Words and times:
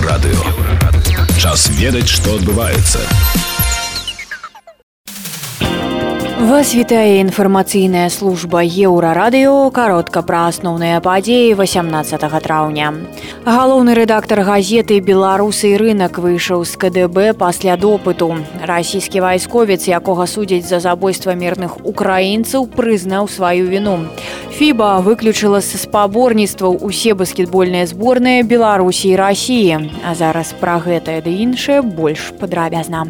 Еўрарадыё. 0.00 0.40
Час 1.36 1.68
ведаць, 1.76 2.08
што 2.08 2.36
адбываецца. 2.40 3.59
Вас 6.40 6.72
вітае 6.72 7.20
інфармацыйная 7.20 8.08
служба 8.08 8.62
еўрарадыё 8.64 9.68
каротка 9.76 10.22
пра 10.24 10.46
асноўныя 10.48 11.00
падзеі 11.04 11.52
18 11.52 12.16
траўня. 12.40 12.94
Галоўны 13.44 13.92
рэдактар 13.92 14.40
газеты 14.48 15.04
беларусы 15.04 15.76
рынок 15.76 16.16
выйшаў 16.16 16.64
з 16.64 16.80
КДБ 16.80 17.34
пасля 17.36 17.76
допыту. 17.76 18.40
Расійскі 18.56 19.20
вайсковец, 19.20 19.84
якога 19.84 20.24
судзяць 20.24 20.64
за 20.64 20.80
забойства 20.80 21.36
мірных 21.36 21.76
украінцаў, 21.84 22.72
прызнаў 22.72 23.28
сваю 23.28 23.68
віну. 23.68 24.08
Фіба 24.56 25.04
выключыла 25.04 25.60
са 25.60 25.76
спаборніцтваў 25.76 26.80
усе 26.80 27.12
баскетбольныя 27.12 27.84
зборныя 27.84 28.48
Беларусі 28.48 29.12
і 29.12 29.20
рассіі. 29.20 29.92
А 30.08 30.16
зараз 30.16 30.56
пра 30.56 30.80
гэтае 30.80 31.20
ды 31.20 31.36
іншае 31.44 31.84
больш 31.84 32.32
падрабязна. 32.40 33.04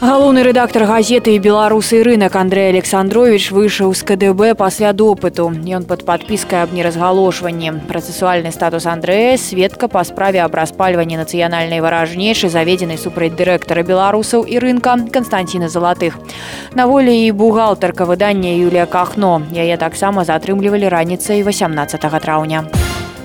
Галоўны 0.00 0.40
рэдактар 0.40 0.86
газеты 0.88 1.34
і 1.36 1.40
беларусы 1.44 2.00
рынок 2.00 2.32
Андрей 2.32 2.72
Александрович 2.72 3.50
выйшаў 3.52 3.92
з 3.92 4.00
КДБ 4.08 4.56
пасля 4.56 4.94
допыту. 4.96 5.52
Ён 5.52 5.84
пад 5.84 6.08
падпіскай 6.08 6.64
аб 6.64 6.72
неразгалошванні. 6.72 7.84
Працэсуальны 7.84 8.48
статус 8.48 8.88
Андрэя 8.88 9.36
сведка 9.36 9.92
па 9.92 10.00
справе 10.08 10.40
аб 10.40 10.56
распальванні 10.56 11.20
нацыянальнай 11.20 11.84
варажнейшай 11.84 12.48
заведзенай 12.48 12.96
супраць 12.96 13.36
дырэктара 13.36 13.84
беларусаў 13.84 14.48
і 14.48 14.56
рынка 14.56 14.96
Канстанціна 15.12 15.68
залатых. 15.68 16.16
На 16.72 16.88
волі 16.88 17.12
і 17.12 17.32
бухгалтарка 17.36 18.08
выдання 18.08 18.56
Юлія 18.56 18.88
Кахно. 18.88 19.44
Яе 19.52 19.76
таксама 19.76 20.24
затрымлівалі 20.24 20.88
раніцай 20.88 21.44
18 21.44 22.00
траўня. 22.00 22.64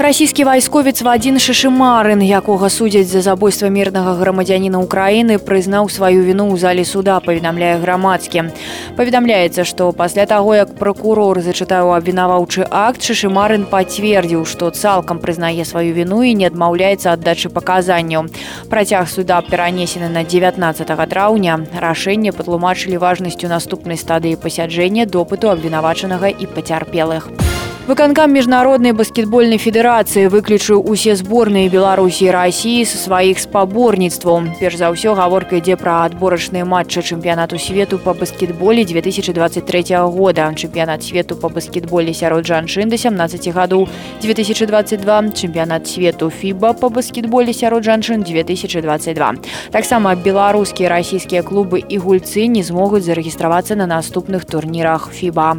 Расійскі 0.00 0.44
вайсковец 0.48 1.02
Вадзін 1.04 1.36
Шашымарын, 1.36 2.22
якога 2.24 2.70
судзяць 2.72 3.12
за 3.12 3.20
забойства 3.20 3.68
мірнага 3.68 4.14
грамадзяніна 4.16 4.80
Украіны, 4.80 5.36
прызнаў 5.36 5.92
сваю 5.92 6.24
віну 6.24 6.46
ў 6.48 6.56
зале 6.56 6.84
суда, 6.88 7.20
паведамляе 7.20 7.76
грамадскі. 7.82 8.48
Паведамляецца, 8.96 9.68
што 9.68 9.92
пасля 9.92 10.24
таго, 10.24 10.56
як 10.56 10.72
пракурор 10.80 11.42
зачытаў 11.44 11.92
абвінаваўчы 11.92 12.64
акт, 12.64 13.04
Шашымарын 13.04 13.68
пацвердзіў, 13.68 14.48
што 14.48 14.72
цалкам 14.72 15.20
прызнае 15.20 15.68
сваю 15.68 15.92
віну 15.92 16.24
і 16.24 16.32
не 16.32 16.48
адмаўляецца 16.48 17.12
аддачы 17.12 17.52
паказанняў. 17.52 18.32
Працяг 18.72 19.04
суда 19.04 19.44
перанесены 19.44 20.08
на 20.08 20.24
19 20.24 20.96
траўня. 21.12 21.60
Рашэнне 21.76 22.32
патлумачылі 22.32 22.96
важнасцю 22.96 23.52
наступнай 23.52 24.00
стадыі 24.00 24.40
пасяджэння 24.40 25.04
допыту 25.04 25.52
абвінавачанага 25.52 26.32
і 26.32 26.48
пацярпелых. 26.48 27.49
Выканкам 27.90 28.30
міжнароднай 28.30 28.92
баскетбольнай 28.94 29.58
федэрацыі 29.58 30.28
выключыў 30.30 30.78
усе 30.86 31.16
зборныя 31.18 31.66
беларусі 31.66 32.28
і 32.28 32.30
рассіі 32.30 32.84
са 32.86 33.00
сваіх 33.02 33.42
спаборніцтваў 33.42 34.46
перш 34.60 34.78
за 34.78 34.94
ўсё 34.94 35.18
гаворка 35.18 35.58
ідзе 35.58 35.74
пра 35.74 36.06
адборачныя 36.06 36.62
матчы 36.62 37.02
чэмпіянату 37.02 37.58
свету 37.58 37.98
па 37.98 38.14
баскетболе 38.14 38.86
2023 38.86 39.82
года. 40.06 40.54
Чэмпіянат 40.54 41.02
свету 41.02 41.34
па 41.34 41.50
баскетболе 41.50 42.14
сярод 42.14 42.46
жанчын 42.46 42.94
да 42.94 42.94
17 42.94 43.50
гадоў 43.50 43.90
2022 44.22 45.34
чэмпіянат 45.34 45.90
свету 45.90 46.30
фіба 46.30 46.78
па 46.78 46.94
баскетболе 46.94 47.50
сярод 47.50 47.82
жанчын 47.82 48.22
2022 48.22 49.34
таксама 49.74 50.14
беларускія 50.14 50.94
расійскія 50.94 51.42
клубы 51.42 51.82
і 51.82 51.98
гульцы 51.98 52.46
не 52.46 52.62
змогуць 52.62 53.02
зарэгістравацца 53.10 53.74
на 53.74 53.90
наступных 53.90 54.46
турнірах 54.46 55.10
фіба 55.10 55.58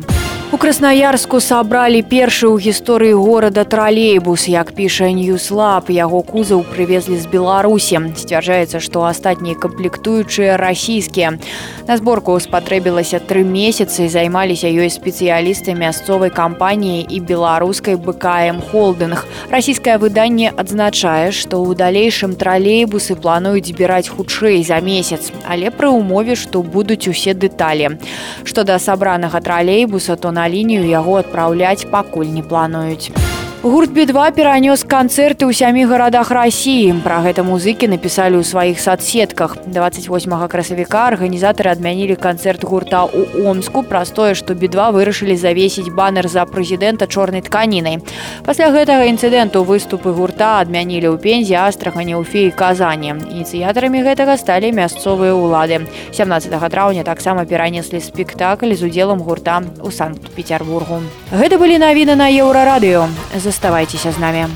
у 0.51 0.57
краснаярску 0.59 1.39
сабралі 1.39 2.01
першы 2.03 2.51
ў 2.51 2.59
гісторыі 2.59 3.15
горада 3.15 3.63
тралейбус. 3.63 4.51
Як 4.51 4.75
піша 4.75 5.07
ньюслаб 5.15 5.87
яго 5.87 6.19
кузаў 6.27 6.67
прывезлі 6.67 7.15
з 7.15 7.31
беларусі. 7.31 8.11
Сцвярджаецца 8.19 8.83
што 8.83 9.07
астатнія 9.07 9.55
камплектуючыя 9.55 10.59
расійскія. 10.59 11.39
На 11.87 11.95
зборку 11.95 12.35
спатрэбілася 12.35 13.23
тры 13.23 13.47
месяцы. 13.47 14.11
Займаліся 14.11 14.67
ёй 14.67 14.91
спецыялісты 14.91 15.71
мясцовай 15.71 16.35
кампаніі 16.35 17.07
і 17.07 17.17
беларускай 17.23 17.95
бкм 17.95 18.59
холдынг. 18.59 19.23
Расійскае 19.47 20.03
выданне 20.03 20.51
адзначае 20.51 21.31
што 21.31 21.63
ў 21.63 21.79
далейшым 21.79 22.35
тралейбусы 22.35 23.15
плануюць 23.15 23.71
збіраць 23.71 24.11
хутчэй 24.11 24.67
за 24.67 24.83
месяц 24.83 25.31
але 25.47 25.71
пры 25.71 25.95
ўмове 25.95 26.35
што 26.35 26.59
будуць 26.59 27.07
усе 27.07 27.31
дэталі. 27.31 27.95
Што 28.43 28.67
да 28.67 28.75
сабранага 28.83 29.39
тралейбуса 29.39 30.19
то 30.19 30.35
на 30.35 30.40
на 30.41 30.49
лінію 30.49 30.85
яго 30.89 31.17
адпраўляць 31.21 31.85
пакуль 31.85 32.33
не 32.37 32.41
плануюць. 32.41 33.30
Гурт 33.63 33.91
B2 33.93 34.17
перанёс 34.33 34.81
канцэрты 34.89 35.45
ў 35.45 35.53
сямі 35.53 35.85
гарадах 35.85 36.33
рассіі. 36.33 36.97
Пра 37.05 37.21
гэта 37.21 37.45
музыкі 37.45 37.93
напісалі 37.93 38.41
ў 38.41 38.43
сваіх 38.43 38.81
садсетках. 38.81 39.53
28 39.69 40.33
красавіка 40.49 41.13
арганізатары 41.13 41.69
адмянілі 41.69 42.17
канцэрт 42.17 42.65
гурта 42.65 43.05
ў 43.05 43.45
Омску 43.45 43.85
праз 43.85 44.09
тое, 44.17 44.33
што 44.33 44.57
B2 44.57 44.73
вырашылі 44.97 45.37
завесіць 45.37 45.93
банер 45.93 46.25
за 46.25 46.49
прэзідэнта 46.49 47.05
чорнай 47.05 47.45
тканінай. 47.45 48.01
Пасля 48.41 48.73
гэтага 48.73 49.05
інцыдэнту 49.13 49.61
выступы 49.61 50.09
гурта 50.09 50.57
адмянілі 50.65 51.13
ў 51.13 51.21
пензе 51.21 51.61
астрахані 51.61 52.17
ў 52.17 52.25
феі 52.25 52.49
казані. 52.57 53.13
Ініцыятарамі 53.29 54.01
гэтага 54.01 54.41
сталі 54.41 54.73
мясцовыя 54.73 55.37
ўлады. 55.37 55.85
17 56.09 56.49
траўня 56.49 57.05
таксама 57.05 57.45
перанеслі 57.45 58.01
спектакль 58.01 58.73
з 58.73 58.89
удзелам 58.89 59.21
гурта 59.21 59.61
ў 59.61 59.93
санкт-петербургу. 59.93 61.05
Гэта 61.29 61.61
былі 61.61 61.77
навіны 61.77 62.17
на 62.17 62.25
еўрарадыё. 62.33 63.05
За 63.37 63.50
заставайцеся 63.51 64.11
з 64.11 64.19
намі. 64.19 64.47